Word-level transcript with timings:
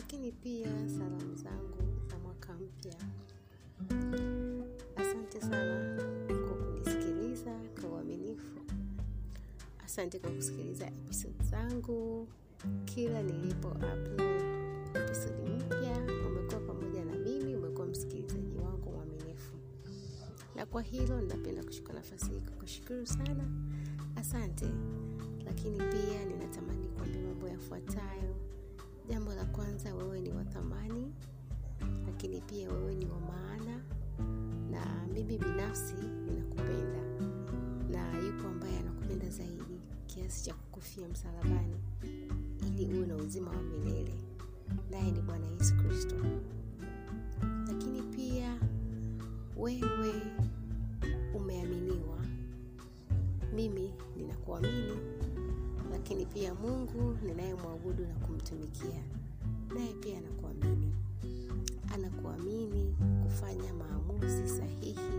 lakini 0.00 0.32
pia 0.32 0.66
salamu 0.88 1.34
zangu 1.36 1.76
za 2.10 2.18
mwaka 2.18 2.52
mpya. 2.54 2.94
Asante 4.96 5.40
sana 5.40 5.96
kwa 6.48 6.56
kunisikiliza 6.56 7.50
kwa 7.80 7.90
uaminifu. 7.90 8.60
Asante 9.84 10.18
kwa 10.18 10.30
kusikiliza 10.30 10.86
episode 10.86 11.44
zangu 11.50 12.28
kila 12.84 13.22
nilipo 13.22 13.68
upload 13.68 14.20
episode 14.94 15.42
mpya. 15.50 15.96
Umekuwa 16.28 16.60
pamoja 16.60 17.04
na 17.04 17.14
mimi, 17.18 17.54
umekuwa 17.56 17.86
msikilizaji 17.86 18.56
wangu 18.58 18.90
mwaminifu, 18.92 19.56
na 20.56 20.66
kwa 20.66 20.82
hilo 20.82 21.20
ninapenda 21.20 21.64
kuchukua 21.64 21.94
nafasi 21.94 22.30
hii 22.30 22.40
kukushukuru 22.40 23.06
sana. 23.06 23.44
Asante. 24.16 24.66
Lakini 25.44 25.78
pia 25.78 26.24
ninatamani 26.24 26.88
kuambia 26.88 27.22
mambo 27.22 27.48
yafuatayo. 27.48 28.29
Jambo 29.10 29.34
la 29.34 29.44
kwanza, 29.44 29.94
wewe 29.94 30.20
ni 30.20 30.30
wa 30.32 30.44
thamani, 30.44 31.12
lakini 32.06 32.40
pia 32.40 32.68
wewe 32.72 32.94
ni 32.94 33.06
wa 33.06 33.20
maana, 33.20 33.80
na 34.70 35.06
mimi 35.14 35.38
binafsi 35.38 35.94
ninakupenda, 36.26 37.02
na 37.90 38.18
yupo 38.26 38.48
ambaye 38.48 38.78
anakupenda 38.78 39.28
zaidi 39.28 39.80
kiasi 40.06 40.44
cha 40.44 40.54
kukufia 40.54 41.08
msalabani 41.08 41.76
ili 42.66 42.98
uwe 42.98 43.06
na 43.06 43.16
uzima 43.16 43.50
wa 43.50 43.62
milele, 43.62 44.14
naye 44.90 45.10
ni 45.10 45.20
Bwana 45.20 45.46
Yesu 45.46 45.74
Kristo. 45.76 46.16
Lakini 47.66 48.02
pia 48.02 48.58
wewe 49.56 50.22
umeaminiwa, 51.34 52.18
mimi 53.54 53.90
ninakuamini, 54.16 54.92
lakini 56.00 56.26
pia 56.26 56.54
Mungu 56.54 57.16
ninayemwabudu 57.26 58.06
na 58.06 58.14
kumtumikia 58.14 59.02
naye 59.74 59.92
pia 60.00 60.18
anakuamini, 60.18 60.92
anakuamini 61.94 62.94
kufanya 63.24 63.74
maamuzi 63.74 64.48
sahihi 64.48 65.18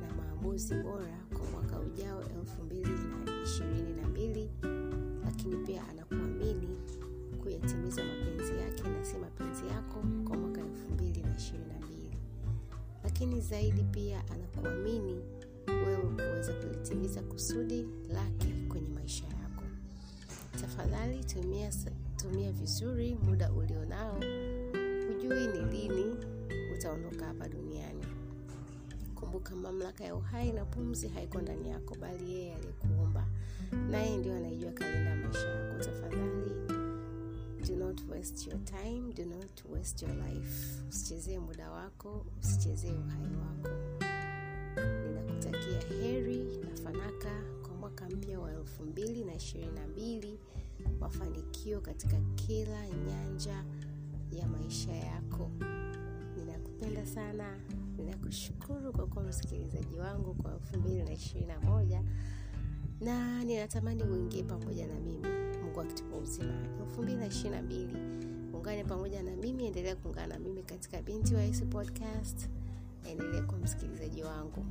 na 0.00 0.14
maamuzi 0.16 0.74
bora 0.74 1.18
kwa 1.38 1.50
mwaka 1.50 1.80
ujao 1.80 2.22
elfu 2.22 2.62
mbili 2.62 2.90
na 3.24 3.42
ishirini 3.44 3.92
na 4.02 4.08
mbili, 4.08 4.50
lakini 5.24 5.56
pia 5.56 5.88
anakuamini 5.88 6.68
kuyatimiza 7.42 8.02
mapenzi 8.04 8.52
yake 8.58 8.82
na 8.88 9.04
si 9.04 9.16
mapenzi 9.18 9.66
yako 9.66 10.02
kwa 10.28 10.36
mwaka 10.36 10.60
elfu 10.60 10.88
mbili 10.94 11.22
na 11.22 11.36
ishirini 11.36 11.66
na 11.68 11.86
mbili, 11.86 12.10
lakini 13.04 13.40
zaidi 13.40 13.82
pia 13.82 14.22
anakuamini 14.30 15.20
wewe 15.68 16.02
kuweza 16.14 16.52
kulitimiza 16.52 17.22
kusudi 17.22 17.86
lake. 18.08 18.61
Tafadhali 20.76 21.24
tumia, 21.24 21.70
tumia 22.16 22.52
vizuri 22.52 23.14
muda 23.14 23.52
ulionao. 23.52 24.14
Hujui 25.08 25.46
ni 25.46 25.60
lini 25.72 26.14
utaondoka 26.74 27.26
hapa 27.26 27.48
duniani. 27.48 28.04
Kumbuka, 29.14 29.56
mamlaka 29.56 30.04
ya 30.04 30.14
uhai 30.14 30.52
na 30.52 30.64
pumzi 30.64 31.08
haiko 31.08 31.40
ndani 31.40 31.68
yako, 31.70 31.94
bali 32.00 32.32
yeye 32.34 32.54
aliyekuumba, 32.54 33.26
naye 33.90 34.16
ndio 34.16 34.36
anaijua 34.36 34.72
kalenda 34.72 35.16
maisha 35.16 35.48
yako. 35.48 35.78
Tafadhali 35.84 36.52
do 37.68 37.76
not 37.76 38.00
waste 38.10 38.50
your 38.50 38.64
time, 38.64 39.12
do 39.14 39.24
not 39.24 39.64
waste 39.72 40.06
your 40.06 40.14
life. 40.16 40.82
Usichezee 40.88 41.38
muda 41.38 41.70
wako, 41.70 42.26
usichezee 42.42 42.92
uhai 42.92 43.36
wako. 43.36 43.70
Ninakutakia 45.06 45.80
heri 46.00 46.44
na 46.58 46.76
fanaka 46.82 47.42
kwa 47.62 47.74
mwaka 47.74 48.08
mpya 48.08 48.40
wa 48.40 48.52
elfu 48.52 48.82
mbili 48.82 49.24
na 49.24 49.34
ishirini 49.34 49.72
na 49.72 49.86
mbili, 49.88 50.38
mafanikio 51.02 51.80
katika 51.80 52.16
kila 52.34 52.88
nyanja 52.88 53.64
ya 54.32 54.48
maisha 54.48 54.92
yako. 54.92 55.50
Ninakupenda 56.38 57.06
sana, 57.06 57.60
ninakushukuru 57.96 58.92
kwa 58.92 59.06
kuwa 59.06 59.24
msikilizaji 59.24 59.98
wangu 59.98 60.34
kwa 60.34 60.54
elfu 60.54 60.78
mbili 60.78 61.02
na 63.00 63.44
ninatamani 63.44 64.02
uingie 64.02 64.42
pamoja 64.42 64.86
na 64.86 64.94
mimi, 65.00 65.28
Mungu 65.62 65.80
akitupa 65.80 66.16
uzima, 66.16 66.52
elfu 66.80 67.02
mbili 67.02 67.18
na 67.18 67.26
ishirini 67.26 67.56
na 67.56 67.62
mbili. 67.62 67.96
Ungane 68.54 68.84
pamoja 68.84 69.22
na 69.22 69.36
mimi, 69.36 69.66
endelea 69.66 69.96
kuungana 69.96 70.26
na 70.26 70.38
mimi 70.38 70.62
katika 70.62 71.02
Binti 71.02 71.34
wa 71.34 71.42
Yesu 71.42 71.66
podcast. 71.66 72.48
Endelea 73.10 73.42
kuwa 73.42 73.58
msikilizaji 73.60 74.22
wangu. 74.22 74.66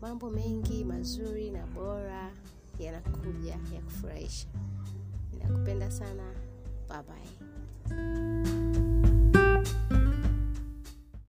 Mambo 0.00 0.30
mengi 0.30 0.84
mazuri 0.84 1.50
na 1.50 1.66
bora 1.66 2.32
yanakuja 2.78 3.52
ya 3.52 3.82
kufurahisha. 3.84 4.46
Ninakupenda 5.34 5.90
sana, 5.90 6.22
bye. 6.88 7.28